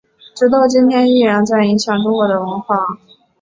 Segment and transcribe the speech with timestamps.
[0.35, 2.75] 直到今天依然在影响中国的文化。